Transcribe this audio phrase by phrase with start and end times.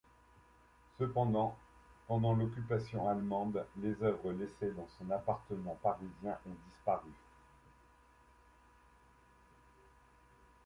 [0.97, 1.55] Cependant
[2.07, 7.11] pendant l'Occupation allemande, les œuvres laissées dans son appartement parisien ont disparu.